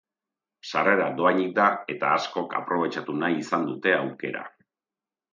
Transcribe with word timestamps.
Sarrera 0.69 1.09
dohainik 1.17 1.51
da, 1.59 1.65
eta 1.95 2.13
askok 2.21 2.55
aprobetxatu 2.59 3.15
nahi 3.25 3.37
izan 3.43 3.67
dute 3.67 3.93
aukera. 3.99 4.43